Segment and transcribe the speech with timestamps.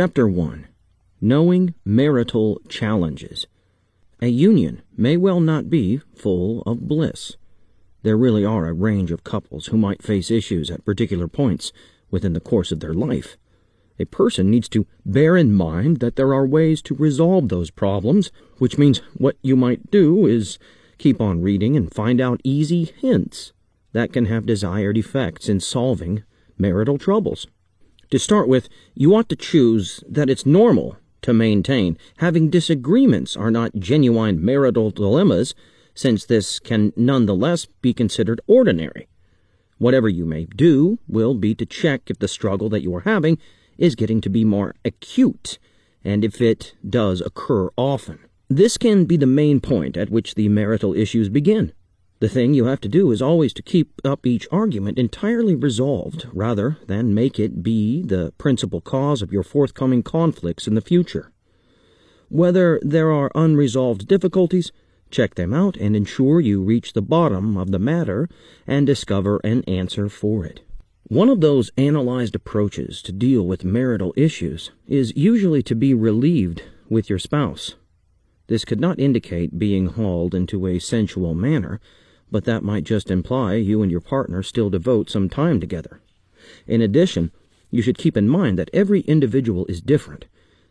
[0.00, 0.68] Chapter 1
[1.20, 3.48] Knowing Marital Challenges.
[4.22, 7.36] A union may well not be full of bliss.
[8.04, 11.72] There really are a range of couples who might face issues at particular points
[12.12, 13.36] within the course of their life.
[13.98, 18.30] A person needs to bear in mind that there are ways to resolve those problems,
[18.58, 20.60] which means what you might do is
[20.98, 23.52] keep on reading and find out easy hints
[23.94, 26.22] that can have desired effects in solving
[26.56, 27.48] marital troubles.
[28.10, 33.50] To start with, you ought to choose that it's normal to maintain having disagreements are
[33.50, 35.54] not genuine marital dilemmas,
[35.94, 39.08] since this can nonetheless be considered ordinary.
[39.76, 43.36] Whatever you may do will be to check if the struggle that you are having
[43.76, 45.58] is getting to be more acute,
[46.02, 48.18] and if it does occur often.
[48.48, 51.72] This can be the main point at which the marital issues begin.
[52.20, 56.26] The thing you have to do is always to keep up each argument entirely resolved,
[56.32, 61.30] rather than make it be the principal cause of your forthcoming conflicts in the future.
[62.28, 64.72] Whether there are unresolved difficulties,
[65.12, 68.28] check them out and ensure you reach the bottom of the matter
[68.66, 70.60] and discover an answer for it.
[71.04, 76.64] One of those analyzed approaches to deal with marital issues is usually to be relieved
[76.90, 77.76] with your spouse.
[78.48, 81.80] This could not indicate being hauled into a sensual manner,
[82.30, 86.00] but that might just imply you and your partner still devote some time together.
[86.66, 87.32] In addition,
[87.70, 90.26] you should keep in mind that every individual is different.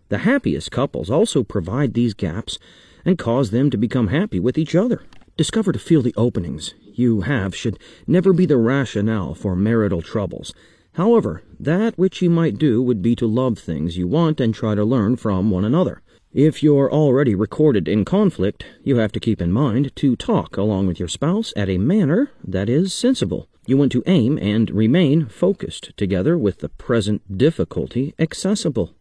[0.09, 2.57] The happiest couples also provide these gaps
[3.05, 5.03] and cause them to become happy with each other.
[5.35, 7.77] Discover to feel the openings you have should
[8.07, 10.53] never be the rationale for marital troubles.
[10.93, 14.73] However, that which you might do would be to love things you want and try
[14.73, 16.01] to learn from one another.
[16.33, 20.85] If you're already recorded in conflict, you have to keep in mind to talk along
[20.85, 23.47] with your spouse at a manner that is sensible.
[23.65, 28.93] You want to aim and remain focused together with the present difficulty accessible.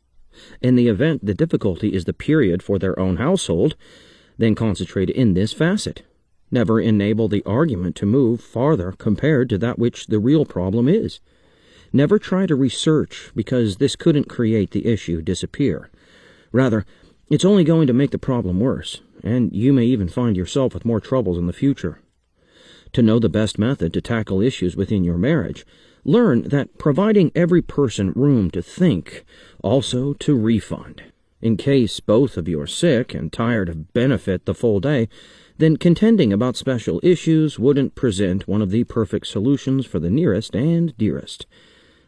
[0.62, 3.74] In the event the difficulty is the period for their own household,
[4.38, 6.02] then concentrate in this facet.
[6.52, 11.18] Never enable the argument to move farther compared to that which the real problem is.
[11.92, 15.90] Never try to research because this couldn't create the issue disappear.
[16.52, 16.86] Rather,
[17.28, 20.84] it's only going to make the problem worse, and you may even find yourself with
[20.84, 22.00] more troubles in the future.
[22.92, 25.66] To know the best method to tackle issues within your marriage,
[26.04, 29.24] learn that providing every person room to think,
[29.62, 31.02] also to refund.
[31.42, 35.08] In case both of you are sick and tired of benefit the full day,
[35.58, 40.54] then contending about special issues wouldn't present one of the perfect solutions for the nearest
[40.54, 41.46] and dearest.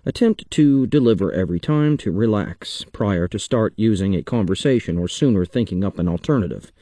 [0.08, 5.44] Attempt to deliver every time to relax prior to start using a conversation or sooner
[5.44, 6.72] thinking up an alternative.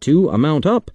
[0.00, 0.90] To amount up,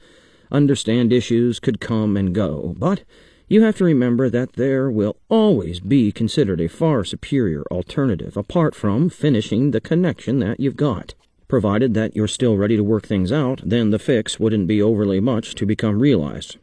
[0.52, 3.02] understand issues could come and go, but
[3.48, 8.76] you have to remember that there will always be considered a far superior alternative apart
[8.76, 11.16] from finishing the connection that you've got.
[11.48, 15.20] Provided that you're still ready to work things out, then the fix wouldn't be overly
[15.20, 16.58] much to become realized.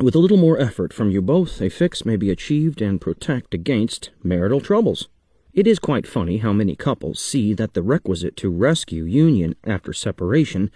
[0.00, 3.52] With a little more effort from you both, a fix may be achieved and protect
[3.52, 5.08] against marital troubles.
[5.52, 9.92] It is quite funny how many couples see that the requisite to rescue union after
[9.92, 10.70] separation,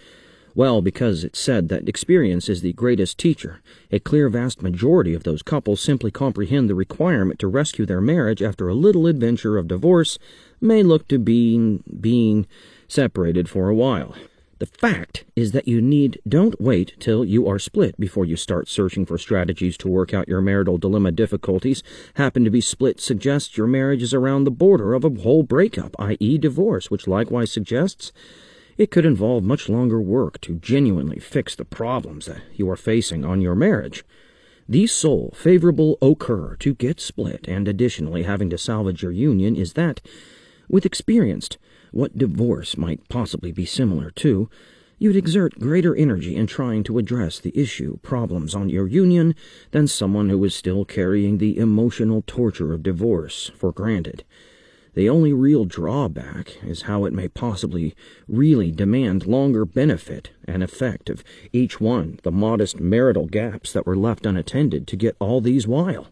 [0.55, 5.25] well, because it's said that experience is the greatest teacher, a clear vast majority of
[5.25, 9.66] those couples simply comprehend the requirement to rescue their marriage after a little adventure of
[9.66, 10.19] divorce
[10.60, 12.47] may look to being being
[12.87, 14.15] separated for a while.
[14.59, 18.69] The fact is that you need don't wait till you are split before you start
[18.69, 21.83] searching for strategies to work out your marital dilemma difficulties.
[22.15, 25.94] Happen to be split suggests your marriage is around the border of a whole breakup,
[25.99, 26.39] i.e.
[26.39, 28.15] divorce, which likewise suggests
[28.78, 33.27] it could involve much longer work to genuinely fix the problems that you are facing
[33.27, 34.05] on your marriage.
[34.67, 39.75] The sole favorable occur to get split and additionally having to salvage your union is
[39.75, 40.00] that,
[40.67, 41.59] with experienced
[41.96, 44.50] what divorce might possibly be similar to,
[44.98, 49.34] you'd exert greater energy in trying to address the issue problems on your union
[49.70, 54.24] than someone who is still carrying the emotional torture of divorce for granted.
[54.92, 57.94] The only real drawback is how it may possibly
[58.28, 63.96] really demand longer benefit and effect of each one the modest marital gaps that were
[63.96, 66.08] left unattended to get all these while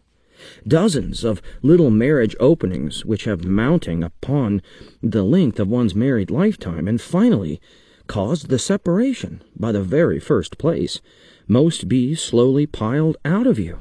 [0.67, 4.61] dozens of little marriage openings which have mounting upon
[5.01, 7.59] the length of one's married lifetime, and finally
[8.07, 11.01] caused the separation by the very first place,
[11.47, 13.79] most be slowly piled out of you.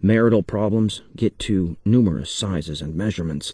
[0.00, 3.52] Marital problems get to numerous sizes and measurements.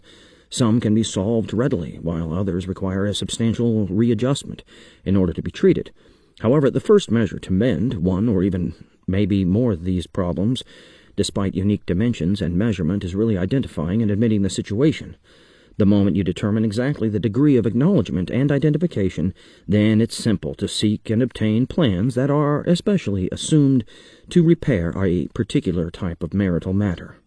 [0.49, 4.63] Some can be solved readily, while others require a substantial readjustment
[5.03, 5.91] in order to be treated.
[6.39, 8.75] However, the first measure to mend one or even
[9.07, 10.63] maybe more of these problems
[11.15, 15.15] despite unique dimensions and measurement, is really identifying and admitting the situation.
[15.77, 19.33] The moment you determine exactly the degree of acknowledgement and identification,
[19.67, 23.83] then it's simple to seek and obtain plans that are especially assumed
[24.29, 27.17] to repair a particular type of marital matter.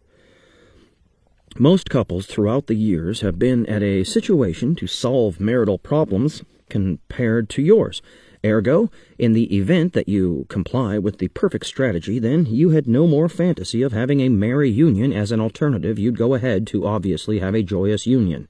[1.58, 7.49] Most couples throughout the years have been at a situation to solve marital problems compared
[7.50, 8.00] to yours.
[8.44, 13.06] Ergo, in the event that you comply with the perfect strategy, then you had no
[13.06, 15.99] more fantasy of having a merry union as an alternative.
[15.99, 18.49] You'd go ahead to obviously have a joyous union.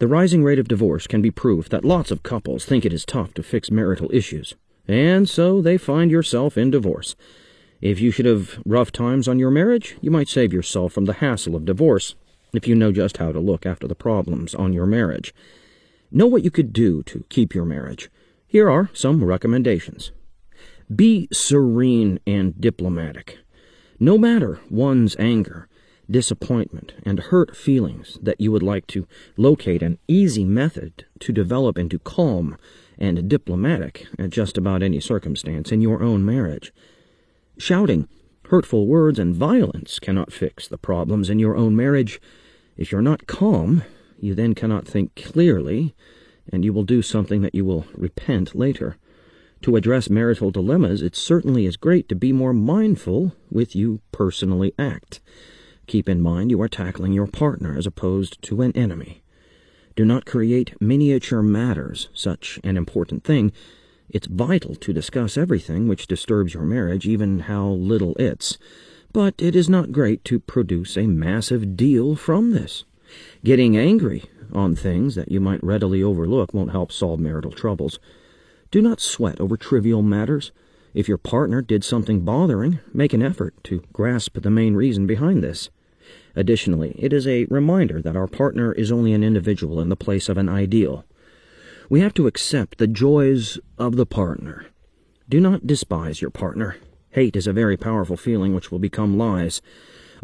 [0.00, 3.04] The rising rate of divorce can be proof that lots of couples think it is
[3.04, 4.54] tough to fix marital issues,
[4.88, 7.14] and so they find yourself in divorce.
[7.80, 11.14] If you should have rough times on your marriage, you might save yourself from the
[11.14, 12.14] hassle of divorce
[12.52, 15.34] if you know just how to look after the problems on your marriage.
[16.10, 18.08] Know what you could do to keep your marriage.
[18.54, 20.12] Here are some recommendations.
[20.94, 23.38] Be serene and diplomatic.
[23.98, 25.66] No matter one's anger,
[26.08, 31.76] disappointment, and hurt feelings that you would like to locate an easy method to develop
[31.76, 32.56] into calm
[32.96, 36.72] and diplomatic at just about any circumstance in your own marriage.
[37.58, 38.06] Shouting,
[38.50, 42.20] hurtful words, and violence cannot fix the problems in your own marriage.
[42.76, 43.82] If you're not calm,
[44.20, 45.96] you then cannot think clearly
[46.52, 48.96] and you will do something that you will repent later.
[49.62, 54.74] To address marital dilemmas, it certainly is great to be more mindful with you personally
[54.78, 55.20] act.
[55.86, 59.22] Keep in mind you are tackling your partner as opposed to an enemy.
[59.96, 63.52] Do not create miniature matters such an important thing.
[64.10, 68.58] It's vital to discuss everything which disturbs your marriage, even how little it's.
[69.12, 72.84] But it is not great to produce a massive deal from this.
[73.44, 77.98] Getting angry on things that you might readily overlook won't help solve marital troubles.
[78.70, 80.52] Do not sweat over trivial matters.
[80.94, 85.42] If your partner did something bothering, make an effort to grasp the main reason behind
[85.42, 85.70] this.
[86.36, 90.28] Additionally, it is a reminder that our partner is only an individual in the place
[90.28, 91.04] of an ideal.
[91.88, 94.66] We have to accept the joys of the partner.
[95.28, 96.76] Do not despise your partner.
[97.10, 99.62] Hate is a very powerful feeling which will become lies.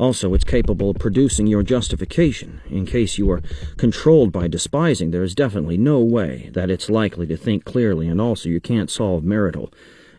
[0.01, 2.63] Also, it's capable of producing your justification.
[2.71, 3.43] In case you are
[3.77, 8.19] controlled by despising, there is definitely no way that it's likely to think clearly, and
[8.19, 9.71] also you can't solve marital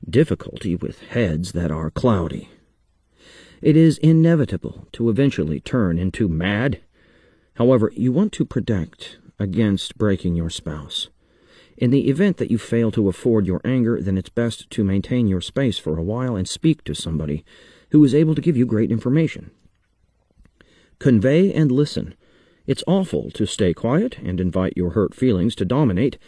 [0.07, 2.47] difficulty with heads that are cloudy.
[3.59, 6.81] It is inevitable to eventually turn into mad.
[7.55, 11.09] However, you want to protect against breaking your spouse.
[11.75, 15.25] In the event that you fail to afford your anger, then it's best to maintain
[15.25, 17.43] your space for a while and speak to somebody
[17.89, 19.49] who is able to give you great information.
[21.01, 22.13] Convey and listen.
[22.67, 26.19] It's awful to stay quiet and invite your hurt feelings to dominate.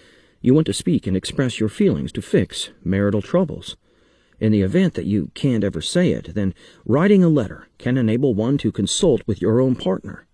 [0.42, 3.78] You want to speak and express your feelings to fix marital troubles.
[4.40, 6.56] In the event that you can't ever say it, then
[6.88, 10.26] writing a letter can enable one to consult with your own partner.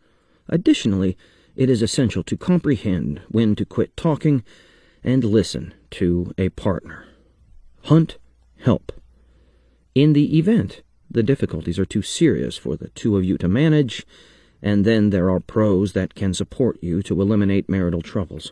[0.47, 1.17] Additionally,
[1.57, 4.45] it is essential to comprehend when to quit talking
[5.03, 7.03] and listen to a partner.
[7.83, 8.17] Hunt
[8.59, 8.93] help.
[9.93, 14.05] In the event the difficulties are too serious for the two of you to manage,
[14.61, 18.51] and then there are pros that can support you to eliminate marital troubles.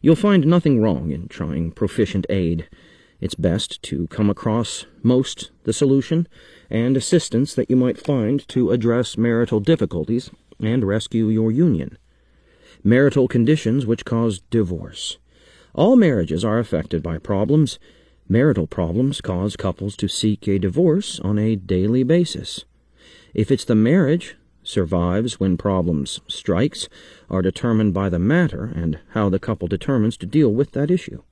[0.00, 2.68] You'll find nothing wrong in trying proficient aid.
[3.20, 6.26] It's best to come across most the solution
[6.70, 11.98] and assistance that you might find to address marital difficulties and rescue your union.
[12.82, 15.18] Marital conditions which cause divorce.
[15.74, 17.78] All marriages are affected by problems,
[18.32, 22.64] Marital problems cause couples to seek a divorce on a daily basis.
[23.34, 26.88] If it's the marriage survives when problems strikes
[27.28, 31.24] are determined by the matter and how the couple determines to deal with that issue.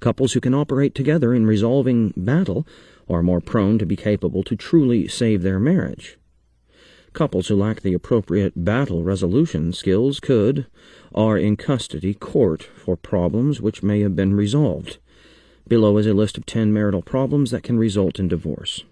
[0.00, 2.66] Couples who can operate together in resolving battle
[3.08, 6.18] are more prone to be capable to truly save their marriage.
[7.14, 10.66] Couples who lack the appropriate battle resolution skills could,
[11.14, 14.98] are in custody court for problems which may have been resolved.
[15.68, 18.84] Below is a list of 10 marital problems that can result in divorce.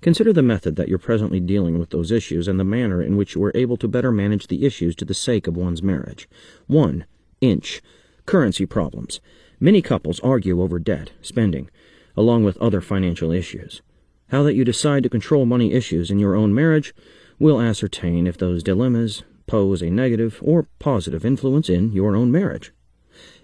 [0.00, 3.34] Consider the method that you're presently dealing with those issues and the manner in which
[3.34, 6.28] you are able to better manage the issues to the sake of one's marriage.
[6.68, 7.04] 1.
[7.42, 7.82] Inch.
[8.24, 9.20] Currency problems.
[9.58, 11.68] Many couples argue over debt, spending,
[12.16, 13.82] along with other financial issues.
[14.28, 16.94] How that you decide to control money issues in your own marriage
[17.38, 22.72] will ascertain if those dilemmas pose a negative or positive influence in your own marriage.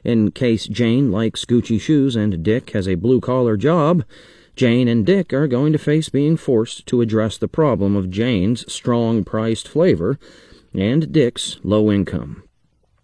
[0.07, 4.05] In case Jane likes Gucci shoes and Dick has a blue collar job,
[4.55, 8.73] Jane and Dick are going to face being forced to address the problem of Jane's
[8.73, 10.17] strong priced flavor
[10.73, 12.45] and Dick's low income.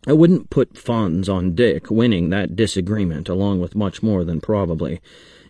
[0.06, 5.00] I wouldn't put funds on Dick winning that disagreement, along with much more than probably.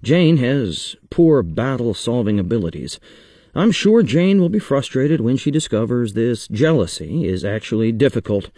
[0.03, 2.99] Jane has poor battle solving abilities.
[3.55, 8.49] I'm sure Jane will be frustrated when she discovers this jealousy is actually difficult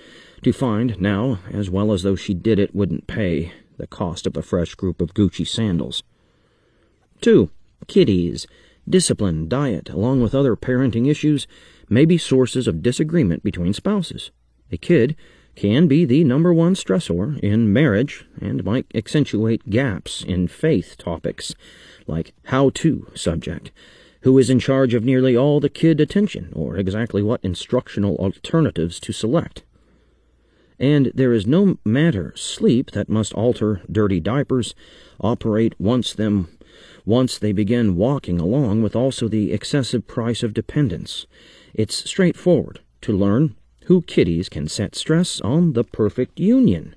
[0.45, 4.37] to find now, as well as though she did it wouldn't pay the cost of
[4.37, 6.03] a fresh group of Gucci sandals.
[7.21, 7.51] 2.
[7.87, 8.47] Kiddies.
[8.89, 11.47] Discipline, diet, along with other parenting issues,
[11.89, 14.31] may be sources of disagreement between spouses.
[14.71, 15.17] A kid
[15.55, 21.55] can be the number one stressor in marriage and might accentuate gaps in faith topics
[22.07, 23.71] like how to subject,
[24.23, 29.01] who is in charge of nearly all the kid attention, or exactly what instructional alternatives
[29.01, 29.63] to select.
[30.79, 34.75] And there is no matter sleep that must alter dirty diapers,
[35.21, 36.49] operate once them
[37.05, 41.27] once they begin walking along with also the excessive price of dependence.
[41.75, 46.97] It's straightforward to learn who kiddies can set stress on the perfect union.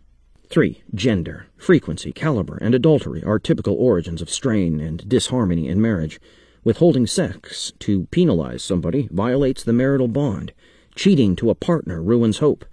[0.50, 0.82] 3.
[0.94, 6.22] Gender, frequency, caliber, and adultery are typical origins of strain and disharmony in marriage.
[6.64, 10.54] Withholding sex to penalize somebody violates the marital bond.
[10.96, 12.64] Cheating to a partner ruins hope.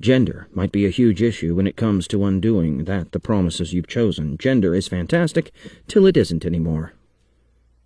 [0.00, 3.86] Gender might be a huge issue when it comes to undoing that the promises you've
[3.86, 4.36] chosen.
[4.36, 5.52] Gender is fantastic
[5.86, 6.92] till it isn't anymore.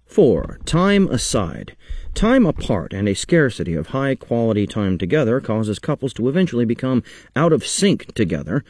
[0.06, 0.58] 4.
[0.64, 1.76] Time aside.
[2.14, 7.02] Time apart and a scarcity of high quality time together causes couples to eventually become
[7.36, 8.64] out of sync together.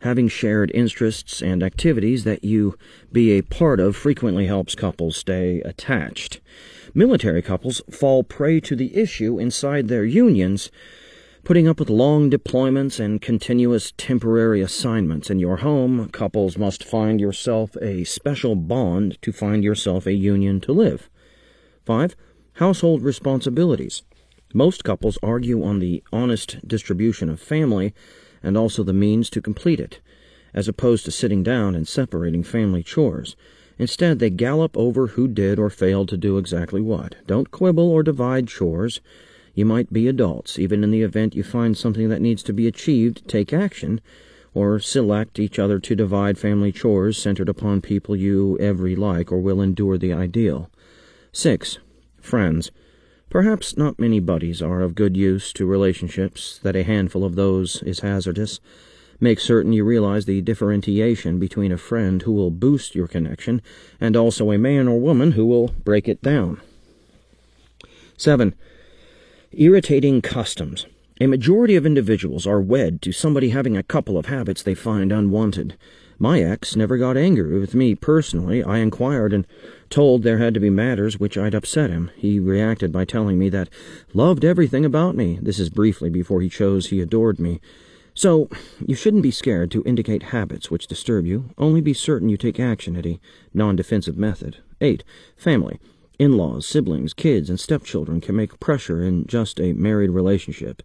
[0.00, 2.76] Having shared interests and activities that you
[3.12, 6.40] be a part of frequently helps couples stay attached.
[6.92, 10.70] Military couples fall prey to the issue inside their unions
[11.42, 17.18] Putting up with long deployments and continuous temporary assignments in your home, couples must find
[17.18, 21.08] yourself a special bond to find yourself a union to live.
[21.86, 22.14] 5.
[22.54, 24.02] Household responsibilities.
[24.52, 27.94] Most couples argue on the honest distribution of family
[28.42, 30.00] and also the means to complete it,
[30.52, 33.34] as opposed to sitting down and separating family chores.
[33.78, 37.14] Instead, they gallop over who did or failed to do exactly what.
[37.26, 39.00] Don't quibble or divide chores.
[39.60, 40.58] You might be adults.
[40.58, 44.00] Even in the event you find something that needs to be achieved, take action,
[44.54, 49.38] or select each other to divide family chores centered upon people you every like or
[49.38, 50.70] will endure the ideal.
[51.32, 51.76] 6.
[52.22, 52.70] Friends.
[53.28, 57.82] Perhaps not many buddies are of good use to relationships, that a handful of those
[57.82, 58.60] is hazardous.
[59.20, 63.60] Make certain you realize the differentiation between a friend who will boost your connection
[64.00, 66.62] and also a man or woman who will break it down.
[68.16, 68.54] 7.
[69.52, 70.86] Irritating customs.
[71.20, 75.10] A majority of individuals are wed to somebody having a couple of habits they find
[75.10, 75.76] unwanted.
[76.20, 78.62] My ex never got angry with me personally.
[78.62, 79.44] I inquired and
[79.88, 82.12] told there had to be matters which I'd upset him.
[82.16, 83.68] He reacted by telling me that
[84.14, 85.40] loved everything about me.
[85.42, 87.60] This is briefly before he chose he adored me.
[88.14, 88.48] So,
[88.86, 91.50] you shouldn't be scared to indicate habits which disturb you.
[91.58, 93.18] Only be certain you take action at a
[93.52, 94.58] non-defensive method.
[94.80, 95.02] 8.
[95.36, 95.80] Family.
[96.20, 100.82] In-laws, siblings, kids, and stepchildren can make pressure in just a married relationship.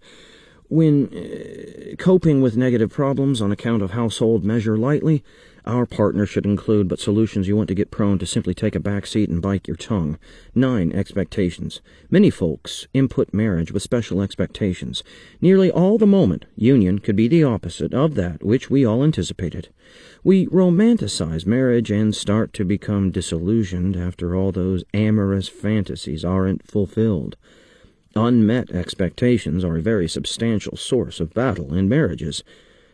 [0.70, 5.26] When uh, coping with negative problems on account of household measure lightly,
[5.66, 8.80] our partner should include but solutions you want to get prone to simply take a
[8.80, 10.18] back seat and bite your tongue.
[10.54, 10.92] 9.
[10.92, 11.82] Expectations.
[12.10, 15.04] Many folks input marriage with special expectations.
[15.42, 19.70] Nearly all the moment, union could be the opposite of that which we all anticipated.
[20.24, 27.38] We romanticize marriage and start to become disillusioned after all those amorous fantasies aren't fulfilled.
[28.16, 32.44] Unmet expectations are a very substantial source of battle in marriages.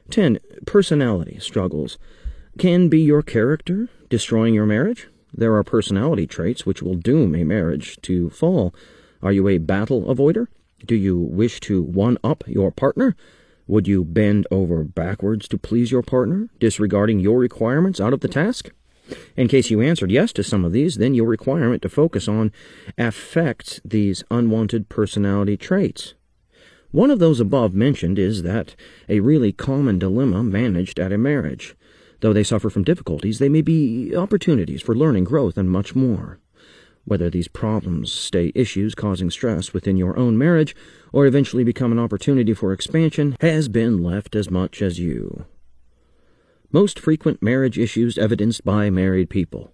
[0.10, 0.40] 10.
[0.66, 1.98] Personality struggles
[2.58, 5.08] can be your character destroying your marriage.
[5.34, 8.74] There are personality traits which will doom a marriage to fall.
[9.22, 10.48] Are you a battle avoider?
[10.86, 13.15] Do you wish to one up your partner?
[13.67, 18.27] Would you bend over backwards to please your partner, disregarding your requirements out of the
[18.27, 18.72] task?
[19.38, 22.51] In case you answered yes to some of these, then your requirement to focus on
[22.98, 26.15] affects these unwanted personality traits.
[26.91, 28.75] One of those above mentioned is that
[29.08, 31.75] a really common dilemma managed at a marriage.
[32.22, 36.40] Though they suffer from difficulties, they may be opportunities for learning, growth, and much more.
[37.04, 40.75] Whether these problems stay issues causing stress within your own marriage
[41.12, 45.46] or eventually become an opportunity for expansion has been left as much as you.
[46.72, 49.74] Most frequent marriage issues evidenced by married people.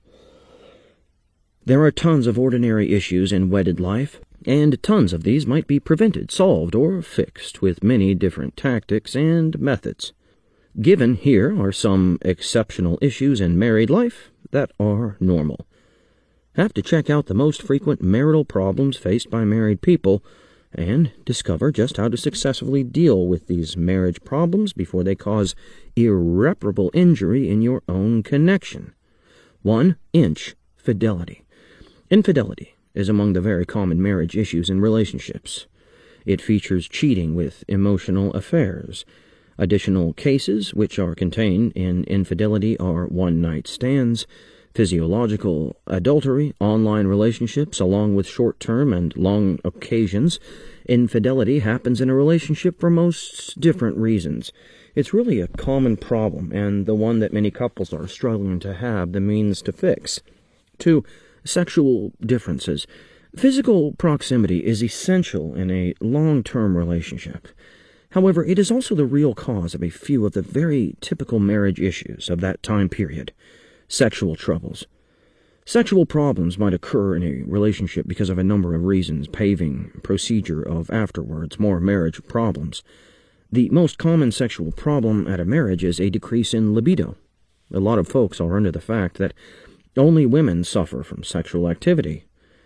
[1.65, 5.81] There are tons of ordinary issues in wedded life, and tons of these might be
[5.81, 10.13] prevented, solved, or fixed with many different tactics and methods.
[10.79, 15.65] Given here are some exceptional issues in married life that are normal.
[16.53, 20.23] Have to check out the most frequent marital problems faced by married people
[20.71, 25.55] and discover just how to successfully deal with these marriage problems before they cause
[25.95, 28.93] irreparable injury in your own connection.
[29.63, 29.95] 1.
[30.13, 31.43] Inch fidelity.
[32.11, 35.65] Infidelity is among the very common marriage issues in relationships.
[36.23, 39.05] It features cheating with emotional affairs,
[39.57, 44.27] Additional cases which are contained in infidelity are one night stands,
[44.75, 50.39] physiological adultery, online relationships, along with short term and long occasions.
[50.87, 54.51] Infidelity happens in a relationship for most different reasons.
[54.93, 59.11] It's really a common problem, and the one that many couples are struggling to have
[59.11, 60.21] the means to fix.
[60.77, 61.03] Two,
[61.43, 62.85] sexual differences.
[63.35, 67.47] Physical proximity is essential in a long term relationship.
[68.11, 71.79] However, it is also the real cause of a few of the very typical marriage
[71.79, 73.33] issues of that time period
[73.89, 74.85] sexual troubles.
[75.65, 80.61] Sexual problems might occur in a relationship because of a number of reasons, paving procedure
[80.61, 82.83] of afterwards more marriage problems.
[83.51, 87.15] The most common sexual problem at a marriage is a decrease in libido.
[87.73, 89.33] A lot of folks are under the fact that
[89.97, 92.25] only women suffer from sexual activity.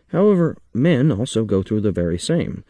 [0.10, 2.64] However, men also go through the very same.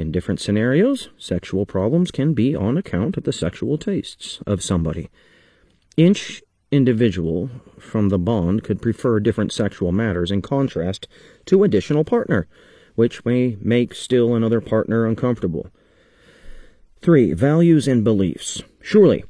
[0.00, 5.10] In different scenarios, sexual problems can be on account of the sexual tastes of somebody.
[5.94, 11.06] Each individual from the bond could prefer different sexual matters in contrast
[11.44, 12.48] to additional partner,
[12.94, 15.68] which may make still another partner uncomfortable.
[17.02, 17.34] 3.
[17.34, 18.62] Values and beliefs.
[18.80, 19.22] Surely,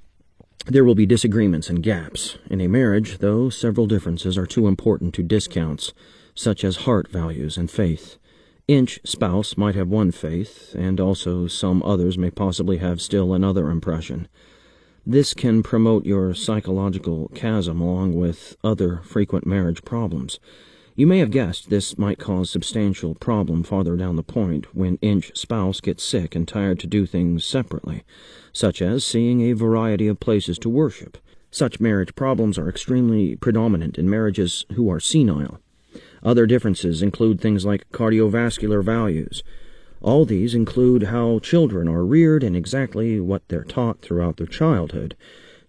[0.67, 2.39] there will be disagreements and gaps.
[2.49, 5.93] In a marriage, though, several differences are too important to discounts,
[6.37, 8.19] such as heart values and faith.
[8.71, 13.69] Inch spouse might have one faith, and also some others may possibly have still another
[13.69, 14.29] impression.
[15.05, 20.39] This can promote your psychological chasm along with other frequent marriage problems.
[20.95, 25.37] You may have guessed this might cause substantial problem farther down the point when inch
[25.37, 28.05] spouse gets sick and tired to do things separately,
[28.53, 31.19] such as seeing a variety of places to worship.
[31.51, 35.59] Such marriage problems are extremely predominant in marriages who are senile.
[36.23, 39.43] Other differences include things like cardiovascular values,
[40.03, 45.15] all these include how children are reared and exactly what they're taught throughout their childhood,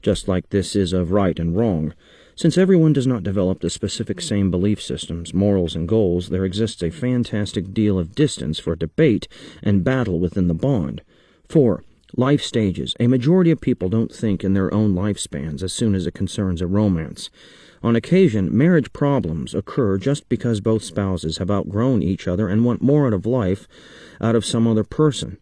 [0.01, 1.93] just like this is of right and wrong.
[2.35, 6.81] Since everyone does not develop the specific same belief systems, morals, and goals, there exists
[6.81, 9.27] a fantastic deal of distance for debate
[9.61, 11.01] and battle within the bond.
[11.49, 11.83] 4.
[12.15, 12.95] Life stages.
[13.01, 16.61] A majority of people don't think in their own lifespans as soon as it concerns
[16.61, 17.29] a romance.
[17.83, 22.81] On occasion, marriage problems occur just because both spouses have outgrown each other and want
[22.81, 23.67] more out of life
[24.19, 25.37] out of some other person.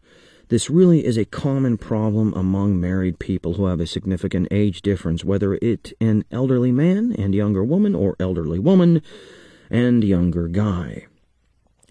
[0.47, 5.23] This really is a common problem among married people who have a significant age difference,
[5.23, 9.02] whether it an elderly man and younger woman or elderly woman
[9.69, 11.06] and younger guy.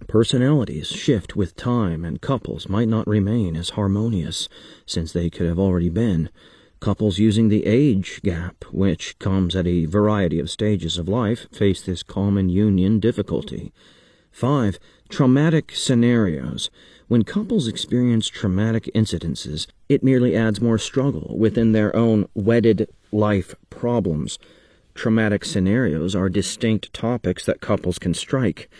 [0.09, 4.49] Personalities shift with time, and couples might not remain as harmonious
[4.87, 6.31] since they could have already been.
[6.81, 11.83] Couples using the age gap, which comes at a variety of stages of life, face
[11.83, 13.73] this common union difficulty.
[14.31, 14.79] 5.
[15.09, 16.71] Traumatic scenarios.
[17.09, 23.57] When couples experience traumatic incidences, it merely adds more struggle within their own wedded life
[23.71, 24.38] problems.
[24.95, 28.71] Traumatic scenarios are distinct topics that couples can strike.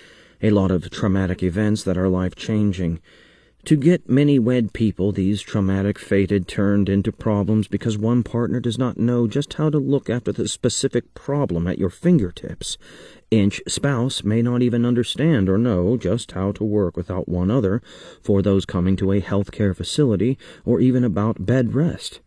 [0.41, 3.01] A lot of traumatic events that are life changing.
[3.65, 8.79] To get many wed people, these traumatic fated turned into problems because one partner does
[8.79, 12.79] not know just how to look after the specific problem at your fingertips.
[13.31, 17.83] Inch spouse may not even understand or know just how to work without one other
[18.23, 22.21] for those coming to a healthcare facility or even about bed rest.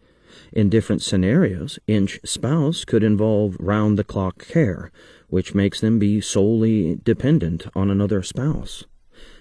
[0.51, 4.91] In different scenarios, inch spouse could involve round the clock care,
[5.29, 8.83] which makes them be solely dependent on another spouse.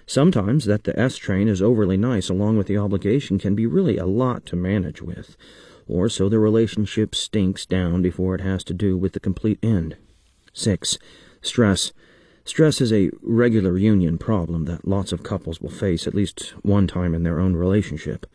[0.05, 3.97] Sometimes that the S train is overly nice along with the obligation can be really
[3.97, 5.37] a lot to manage with,
[5.87, 9.95] or so the relationship stinks down before it has to do with the complete end.
[10.53, 10.97] 6.
[11.41, 11.91] Stress.
[12.43, 16.87] Stress is a regular union problem that lots of couples will face at least one
[16.87, 18.25] time in their own relationship.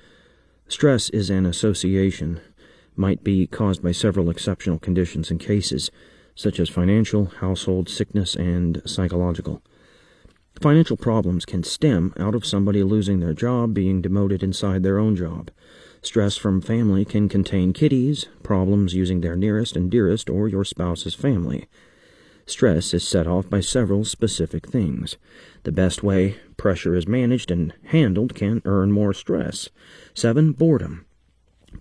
[0.68, 2.40] Stress is an association,
[2.94, 5.90] might be caused by several exceptional conditions and cases,
[6.34, 9.62] such as financial, household, sickness, and psychological.
[10.60, 15.14] Financial problems can stem out of somebody losing their job, being demoted inside their own
[15.14, 15.50] job.
[16.00, 21.14] Stress from family can contain kiddies, problems using their nearest and dearest or your spouse's
[21.14, 21.68] family.
[22.46, 25.16] Stress is set off by several specific things.
[25.64, 29.68] The best way pressure is managed and handled can earn more stress.
[30.14, 30.52] 7.
[30.52, 31.04] Boredom.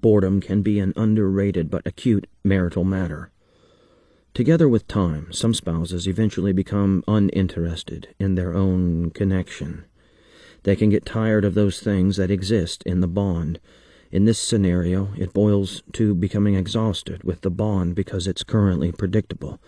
[0.01, 3.31] Boredom can be an underrated but acute marital matter.
[4.35, 9.85] Together with time, some spouses eventually become uninterested in their own connection.
[10.63, 13.61] They can get tired of those things that exist in the bond.
[14.11, 19.61] In this scenario, it boils to becoming exhausted with the bond because it's currently predictable.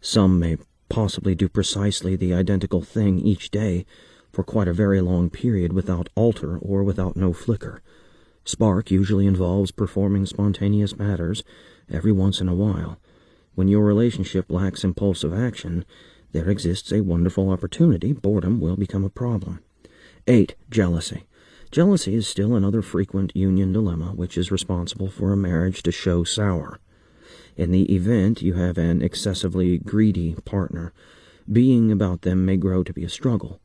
[0.00, 0.56] Some may
[0.88, 3.86] possibly do precisely the identical thing each day
[4.32, 7.82] for quite a very long period without alter or without no flicker.
[8.44, 11.44] Spark usually involves performing spontaneous matters
[11.88, 12.98] every once in a while.
[13.58, 15.84] When your relationship lacks impulsive action,
[16.30, 19.58] there exists a wonderful opportunity boredom will become a problem.
[20.28, 20.54] 8.
[20.70, 21.24] Jealousy.
[21.72, 26.22] Jealousy is still another frequent union dilemma which is responsible for a marriage to show
[26.22, 26.78] sour.
[27.56, 30.92] In the event you have an excessively greedy partner,
[31.52, 33.60] being about them may grow to be a struggle.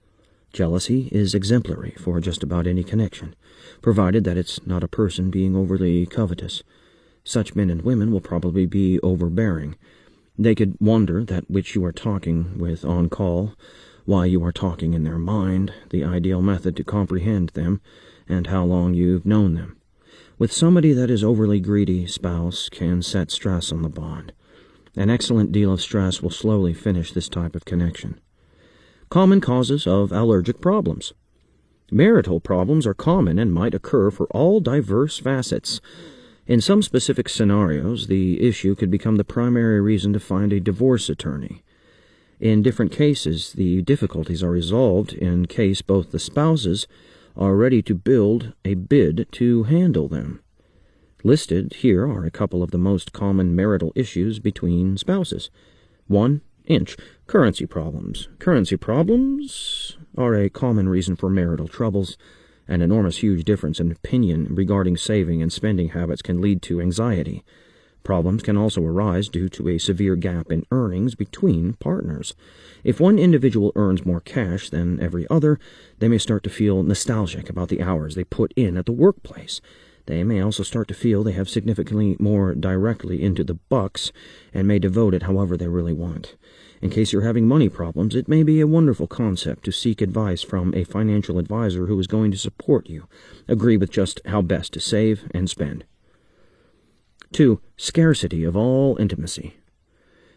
[0.51, 3.36] Jealousy is exemplary for just about any connection,
[3.84, 6.63] provided that it's not a person being overly covetous.
[7.24, 9.76] Such men and women will probably be overbearing.
[10.38, 13.54] They could wonder that which you are talking with on call,
[14.06, 17.82] why you are talking in their mind, the ideal method to comprehend them,
[18.28, 19.78] and how long you've known them.
[20.38, 24.34] With somebody that is overly greedy, spouse can set stress on the bond.
[24.96, 28.20] An excellent deal of stress will slowly finish this type of connection.
[29.10, 31.14] Common causes of allergic problems.
[31.92, 35.80] Marital problems are common and might occur for all diverse facets.
[36.45, 41.10] In some specific scenarios, the issue could become the primary reason to find a divorce
[41.10, 41.63] attorney.
[42.39, 46.86] In different cases, the difficulties are resolved in case both the spouses
[47.38, 50.41] are ready to build a bid to handle them.
[51.23, 55.49] Listed here are a couple of the most common marital issues between spouses.
[56.08, 56.97] 1 inch.
[57.27, 58.27] Currency problems.
[58.39, 62.17] Currency problems are a common reason for marital troubles.
[62.67, 67.43] An enormous huge difference in opinion regarding saving and spending habits can lead to anxiety.
[68.04, 72.36] Problems can also arise due to a severe gap in earnings between partners.
[72.84, 75.58] If one individual earns more cash than every other,
[75.99, 79.62] they may start to feel nostalgic about the hours they put in at the workplace.
[80.06, 84.12] They may also start to feel they have significantly more directly into the bucks
[84.54, 86.36] and may devote it however they really want.
[86.82, 90.42] In case you're having money problems, it may be a wonderful concept to seek advice
[90.42, 93.08] from a financial advisor who is going to support you.
[93.48, 95.86] Agree with just how best to save and spend.
[97.32, 97.62] 2.
[97.78, 99.56] Scarcity of all intimacy.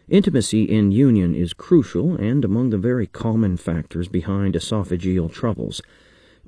[0.07, 5.81] Intimacy in union is crucial and among the very common factors behind esophageal troubles.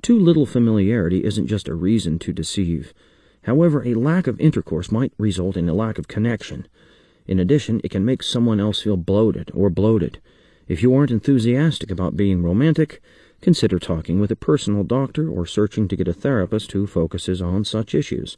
[0.00, 2.94] Too little familiarity isn't just a reason to deceive.
[3.50, 6.68] However, a lack of intercourse might result in a lack of connection.
[7.26, 10.20] In addition, it can make someone else feel bloated or bloated.
[10.68, 13.02] If you aren't enthusiastic about being romantic,
[13.40, 17.64] consider talking with a personal doctor or searching to get a therapist who focuses on
[17.64, 18.36] such issues.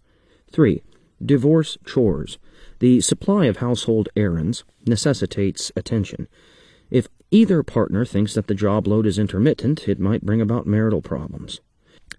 [0.50, 0.82] 3.
[1.22, 2.38] Divorce chores.
[2.78, 6.26] The supply of household errands necessitates attention.
[6.90, 11.02] If either partner thinks that the job load is intermittent, it might bring about marital
[11.02, 11.60] problems.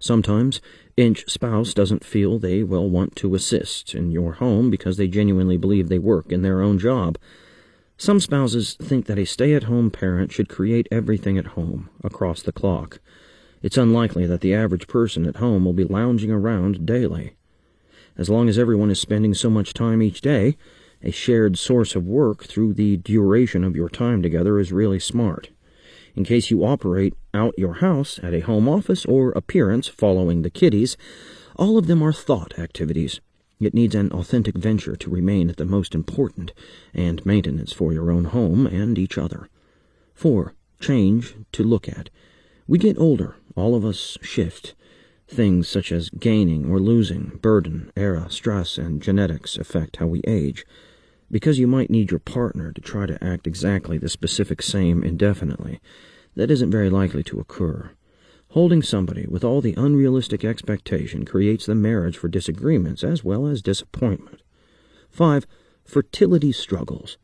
[0.00, 0.60] Sometimes
[0.96, 5.56] inch spouse doesn't feel they will want to assist in your home because they genuinely
[5.56, 7.18] believe they work in their own job.
[7.96, 13.00] Some spouses think that a stay-at-home parent should create everything at home, across the clock.
[13.62, 17.36] It's unlikely that the average person at home will be lounging around daily.
[18.16, 20.56] As long as everyone is spending so much time each day,
[21.02, 25.50] a shared source of work through the duration of your time together is really smart
[26.14, 30.50] in case you operate out your house at a home office or appearance following the
[30.50, 30.96] kiddies.
[31.56, 33.20] All of them are thought activities.
[33.60, 36.52] It needs an authentic venture to remain at the most important,
[36.92, 39.48] and maintenance for your own home and each other.
[40.14, 40.54] 4.
[40.80, 42.10] Change to look at.
[42.66, 43.36] We get older.
[43.56, 44.74] All of us shift.
[45.28, 50.66] Things such as gaining or losing, burden, era, stress, and genetics affect how we age.
[51.30, 55.80] Because you might need your partner to try to act exactly the specific same indefinitely,
[56.36, 57.90] that isn't very likely to occur.
[58.50, 63.62] Holding somebody with all the unrealistic expectation creates the marriage for disagreements as well as
[63.62, 64.42] disappointment.
[65.10, 65.46] 5.
[65.84, 67.18] Fertility struggles.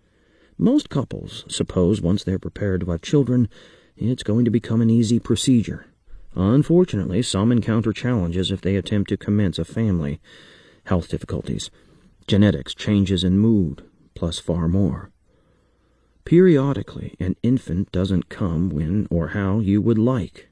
[0.58, 3.48] Most couples suppose once they're prepared to have children,
[3.96, 5.86] it's going to become an easy procedure.
[6.34, 10.20] Unfortunately, some encounter challenges if they attempt to commence a family.
[10.84, 11.70] Health difficulties,
[12.26, 13.82] genetics, changes in mood,
[14.14, 15.10] plus far more.
[16.24, 20.48] Periodically, an infant doesn't come when or how you would like.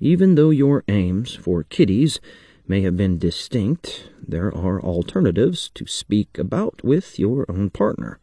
[0.00, 2.18] Even though your aims for kiddies
[2.66, 8.18] may have been distinct, there are alternatives to speak about with your own partner.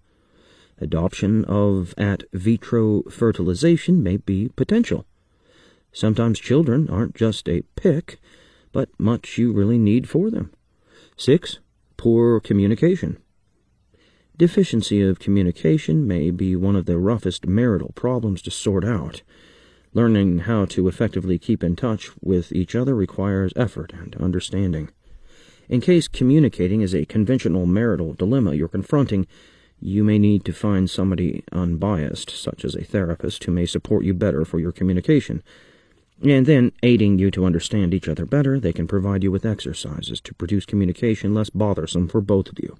[0.81, 5.05] Adoption of at vitro fertilization may be potential.
[5.91, 8.19] Sometimes children aren't just a pick,
[8.71, 10.51] but much you really need for them.
[11.17, 11.59] 6.
[11.97, 13.17] Poor communication.
[14.39, 19.21] Deficiency of communication may be one of the roughest marital problems to sort out.
[19.93, 24.91] Learning how to effectively keep in touch with each other requires effort and understanding.
[25.67, 29.27] In case communicating is a conventional marital dilemma you're confronting,
[29.81, 34.13] you may need to find somebody unbiased, such as a therapist, who may support you
[34.13, 35.43] better for your communication.
[36.23, 40.21] And then, aiding you to understand each other better, they can provide you with exercises
[40.21, 42.77] to produce communication less bothersome for both of you.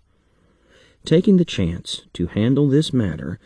[1.09, 3.39] Taking the chance to handle this matter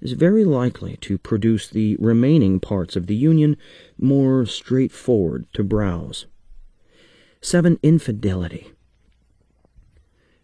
[0.00, 3.56] is very likely to produce the remaining parts of the union
[3.98, 6.26] more straightforward to browse.
[7.40, 7.80] 7.
[7.82, 8.70] Infidelity.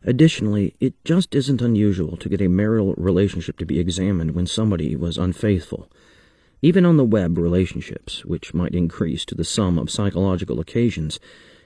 [0.02, 4.96] Additionally, it just isn't unusual to get a marital relationship to be examined when somebody
[4.96, 5.88] was unfaithful.
[6.60, 11.20] Even on the web, relationships, which might increase to the sum of psychological occasions,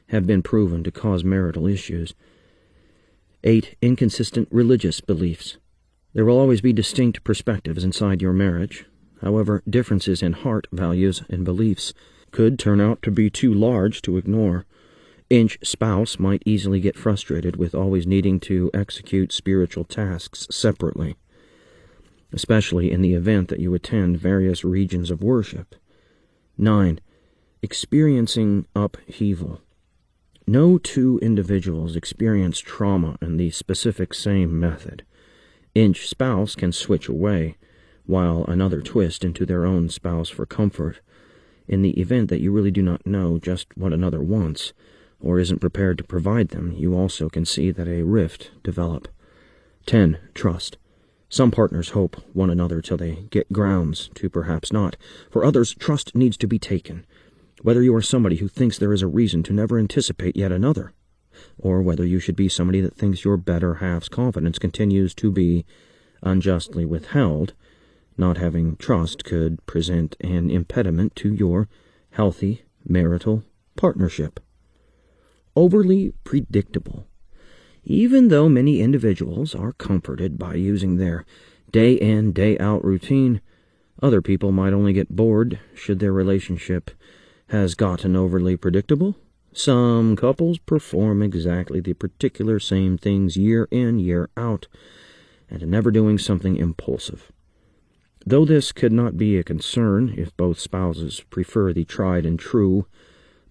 [0.09, 2.13] have been proven to cause marital issues.
[3.45, 3.77] 8.
[3.81, 5.59] Inconsistent religious beliefs.
[6.13, 8.87] There will always be distinct perspectives inside your marriage.
[9.23, 11.95] However, differences in heart values and beliefs
[12.33, 14.67] could turn out to be too large to ignore.
[15.31, 21.17] Inch spouse might easily get frustrated with always needing to execute spiritual tasks separately,
[22.33, 25.77] especially in the event that you attend various regions of worship.
[26.57, 26.99] 9.
[27.63, 29.61] Experiencing upheaval.
[30.49, 35.05] No two individuals experience trauma in the specific same method.
[35.75, 37.59] Inch spouse can switch away,
[38.07, 41.01] while another twist into their own spouse for comfort.
[41.67, 44.73] In the event that you really do not know just what another wants,
[45.21, 49.07] or isn't prepared to provide them, you also can see that a rift develop.
[49.85, 50.17] 10.
[50.33, 50.79] Trust.
[51.29, 54.97] Some partners hope one another till they get grounds to perhaps not.
[55.31, 57.05] For others, trust needs to be taken.
[57.63, 60.93] Whether you are somebody who thinks there is a reason to never anticipate yet another,
[61.57, 65.65] or whether you should be somebody that thinks your better half's confidence continues to be
[66.23, 67.55] unjustly withheld,
[68.17, 71.69] not having trust could present an impediment to your
[72.11, 73.43] healthy marital
[73.77, 74.41] partnership.
[75.57, 77.07] Overly predictable.
[77.85, 81.25] Even though many individuals are comforted by using their
[81.73, 83.41] day in, day out routine,
[84.01, 86.91] other people might only get bored should their relationship
[87.49, 89.17] has gotten overly predictable
[89.53, 94.69] some couples perform exactly the particular same things year in, year out,
[95.51, 97.33] and never doing something impulsive.
[98.25, 102.87] Though this could not be a concern if both spouses prefer the tried and true,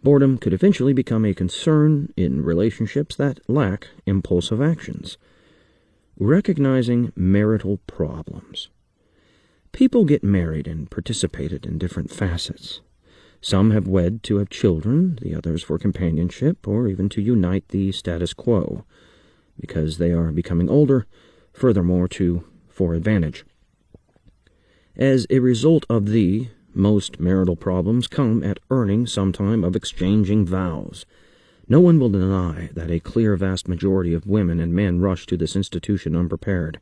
[0.02, 5.18] boredom could eventually become a concern in relationships that lack impulsive actions.
[6.20, 8.70] Recognizing marital problems.
[9.72, 12.80] People get married and participated in different facets.
[13.42, 17.92] Some have wed to have children, the others for companionship, or even to unite the
[17.92, 18.86] status quo,
[19.60, 21.06] because they are becoming older,
[21.54, 23.46] furthermore to for advantage.
[24.96, 30.46] As a result of the most marital problems come at earning some time of exchanging
[30.46, 31.06] vows.
[31.68, 35.38] No one will deny that a clear vast majority of women and men rush to
[35.38, 36.80] this institution unprepared.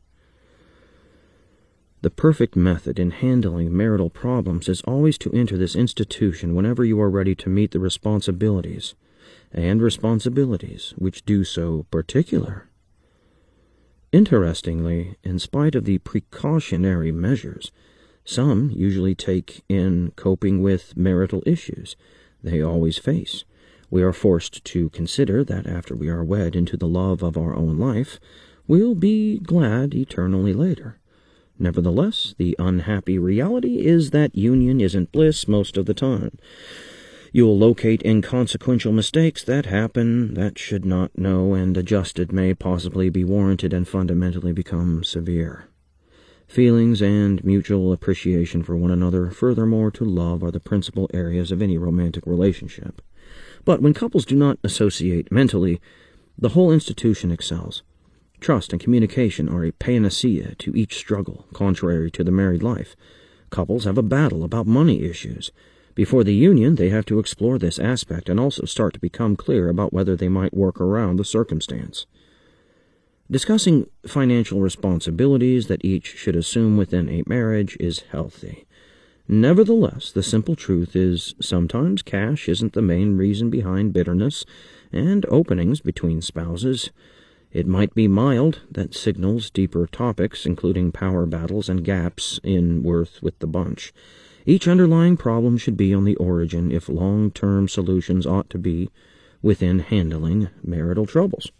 [2.06, 7.00] The perfect method in handling marital problems is always to enter this institution whenever you
[7.00, 8.94] are ready to meet the responsibilities,
[9.50, 12.68] and responsibilities which do so particular.
[14.12, 17.72] Interestingly, in spite of the precautionary measures,
[18.24, 21.96] some usually take in coping with marital issues
[22.40, 23.42] they always face.
[23.90, 27.56] We are forced to consider that after we are wed into the love of our
[27.56, 28.20] own life,
[28.68, 31.00] we'll be glad eternally later.
[31.58, 36.38] Nevertheless, the unhappy reality is that union isn't bliss most of the time.
[37.32, 43.24] You'll locate inconsequential mistakes that happen that should not know, and adjusted may possibly be
[43.24, 45.68] warranted and fundamentally become severe.
[46.46, 51.60] Feelings and mutual appreciation for one another, furthermore to love, are the principal areas of
[51.60, 53.02] any romantic relationship.
[53.64, 55.80] But when couples do not associate mentally,
[56.38, 57.82] the whole institution excels.
[58.40, 62.96] Trust and communication are a panacea to each struggle, contrary to the married life.
[63.50, 65.50] Couples have a battle about money issues.
[65.94, 69.68] Before the union, they have to explore this aspect and also start to become clear
[69.68, 72.06] about whether they might work around the circumstance.
[73.30, 78.66] Discussing financial responsibilities that each should assume within a marriage is healthy.
[79.26, 84.44] Nevertheless, the simple truth is sometimes cash isn't the main reason behind bitterness
[84.92, 86.90] and openings between spouses.
[87.56, 93.22] It might be mild, that signals deeper topics, including power battles and gaps in worth
[93.22, 93.94] with the bunch.
[94.44, 98.90] Each underlying problem should be on the origin if long term solutions ought to be
[99.40, 101.50] within handling marital troubles.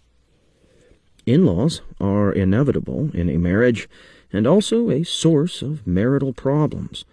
[1.24, 3.88] In laws are inevitable in a marriage
[4.30, 7.06] and also a source of marital problems.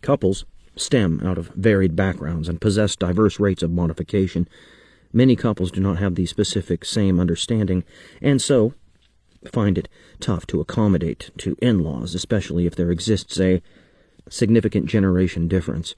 [0.00, 4.48] Couples stem out of varied backgrounds and possess diverse rates of modification
[5.12, 7.84] Many couples do not have the specific same understanding,
[8.22, 8.74] and so
[9.50, 9.88] find it
[10.20, 13.62] tough to accommodate to in laws, especially if there exists a
[14.28, 15.94] significant generation difference.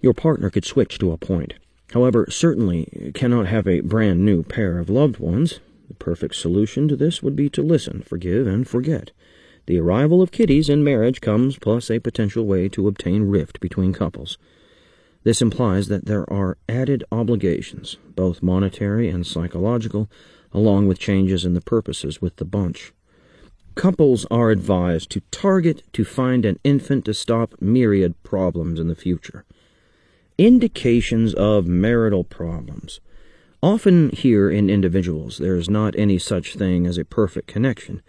[0.00, 1.54] Your partner could switch to a point.
[1.92, 5.60] However, certainly cannot have a brand new pair of loved ones.
[5.88, 9.10] The perfect solution to this would be to listen, forgive, and forget.
[9.66, 13.92] The arrival of kiddies in marriage comes plus a potential way to obtain rift between
[13.92, 14.38] couples.
[15.24, 20.10] This implies that there are added obligations, both monetary and psychological,
[20.52, 22.92] along with changes in the purposes with the bunch.
[23.74, 28.94] Couples are advised to target to find an infant to stop myriad problems in the
[28.96, 29.44] future.
[30.36, 33.00] Indications of marital problems.
[33.62, 38.02] Often here in individuals, there is not any such thing as a perfect connection.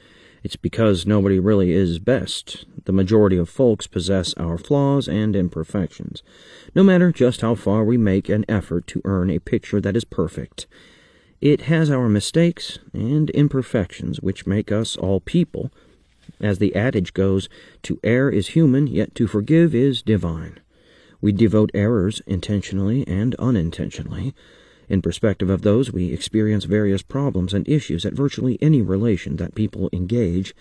[0.43, 2.65] It's because nobody really is best.
[2.85, 6.23] The majority of folks possess our flaws and imperfections,
[6.73, 10.05] no matter just how far we make an effort to earn a picture that is
[10.05, 10.65] perfect.
[11.41, 15.71] It has our mistakes and imperfections, which make us all people.
[16.41, 17.49] As the adage goes,
[17.83, 20.59] to err is human, yet to forgive is divine.
[21.21, 24.33] We devote errors intentionally and unintentionally.
[24.89, 29.53] In perspective of those, we experience various problems and issues at virtually any relation that
[29.53, 30.55] people engage,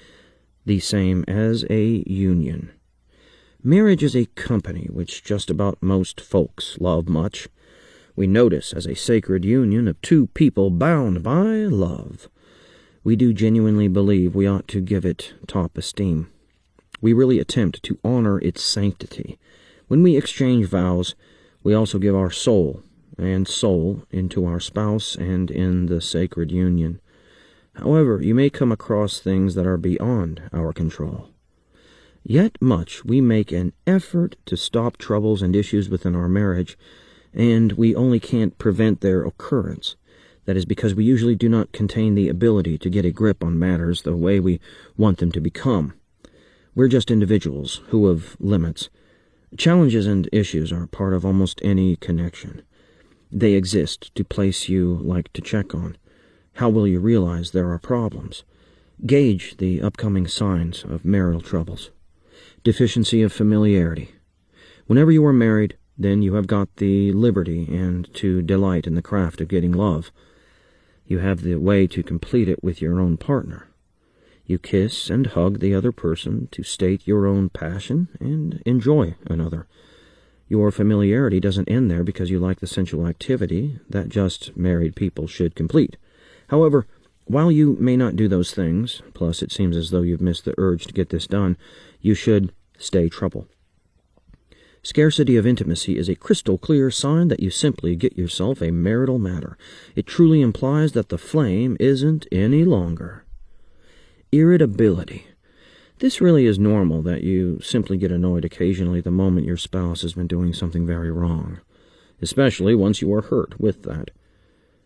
[0.67, 2.71] the same as a union.
[3.65, 7.49] Marriage is a company which just about most folks love much.
[8.15, 12.29] We notice as a sacred union of two people bound by love.
[13.03, 16.29] We do genuinely believe we ought to give it top esteem.
[17.01, 19.39] We really attempt to honor its sanctity.
[19.87, 21.15] When we exchange vows,
[21.63, 22.83] we also give our soul
[23.19, 27.01] and soul into our spouse and in the sacred union.
[27.75, 31.29] However, you may come across things that are beyond our control.
[32.25, 36.77] Yet much we make an effort to stop troubles and issues within our marriage,
[37.33, 39.97] and we only can't prevent their occurrence.
[40.45, 43.59] That is because we usually do not contain the ability to get a grip on
[43.59, 44.61] matters the way we
[44.97, 45.95] want them to become.
[46.75, 48.89] We're just individuals who have limits.
[49.57, 52.63] Challenges and issues are part of almost any connection.
[53.31, 55.97] They exist to place you like to check on.
[56.55, 58.45] How will you realize there are problems?
[59.07, 61.91] Gauge the upcoming signs of marital troubles.
[62.65, 64.13] Deficiency of familiarity.
[64.87, 69.03] Whenever you are married, then you have got the liberty and to delight in the
[69.03, 70.11] craft of getting love.
[71.07, 73.69] You have the way to complete it with your own partner.
[74.47, 79.67] You kiss and hug the other person to state your own passion and enjoy another.
[80.49, 85.27] Your familiarity doesn't end there because you like the sensual activity that just married people
[85.27, 85.97] should complete.
[86.49, 86.87] However,
[87.27, 90.55] while you may not do those things, plus it seems as though you've missed the
[90.57, 91.59] urge to get this done,
[92.01, 93.47] you should stay trouble.
[94.83, 99.19] Scarcity of intimacy is a crystal clear sign that you simply get yourself a marital
[99.19, 99.59] matter.
[99.95, 103.25] It truly implies that the flame isn't any longer.
[104.33, 105.27] Irritability.
[106.01, 110.13] This really is normal that you simply get annoyed occasionally the moment your spouse has
[110.13, 111.59] been doing something very wrong,
[112.23, 114.13] especially once you are hurt with that.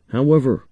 [0.09, 0.66] However,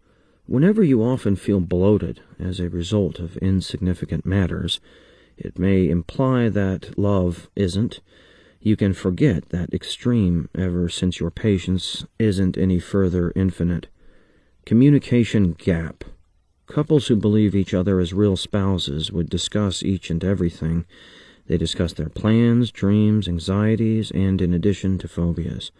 [0.46, 4.80] whenever you often feel bloated as a result of insignificant matters,
[5.36, 8.00] it may imply that love isn't.
[8.60, 13.88] You can forget that extreme ever since your patience isn't any further infinite.
[14.64, 16.04] Communication gap.
[16.70, 20.86] Couples who believe each other as real spouses would discuss each and everything.
[21.48, 25.72] They discuss their plans, dreams, anxieties, and in addition to phobias.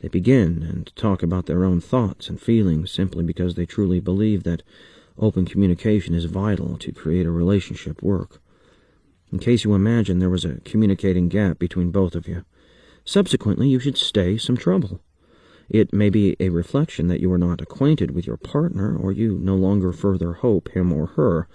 [0.00, 4.42] They begin and talk about their own thoughts and feelings simply because they truly believe
[4.42, 4.64] that
[5.16, 8.42] open communication is vital to create a relationship work.
[9.30, 12.44] In case you imagine there was a communicating gap between both of you,
[13.04, 15.00] subsequently you should stay some trouble.
[15.68, 19.38] It may be a reflection that you are not acquainted with your partner, or you
[19.38, 21.48] no longer further hope him or her.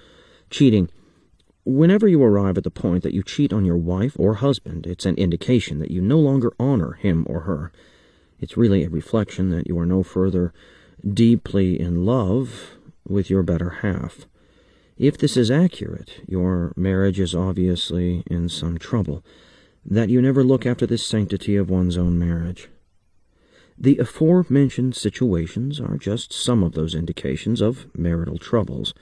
[0.49, 0.89] Cheating.
[1.63, 5.05] Whenever you arrive at the point that you cheat on your wife or husband, it's
[5.05, 7.71] an indication that you no longer honor him or her.
[8.39, 10.51] It's really a reflection that you are no further
[11.07, 14.25] deeply in love with your better half.
[14.97, 19.23] If this is accurate, your marriage is obviously in some trouble,
[19.85, 22.69] that you never look after the sanctity of one's own marriage.
[23.81, 28.93] The aforementioned situations are just some of those indications of marital troubles.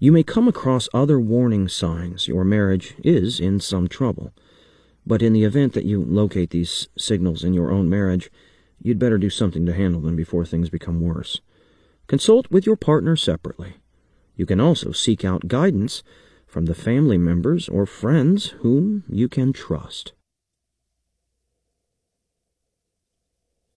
[0.00, 4.32] You may come across other warning signs your marriage is in some trouble.
[5.06, 8.32] But in the event that you locate these signals in your own marriage,
[8.82, 11.40] you'd better do something to handle them before things become worse.
[12.08, 13.74] Consult with your partner separately.
[14.34, 16.02] You can also seek out guidance
[16.48, 20.14] from the family members or friends whom you can trust.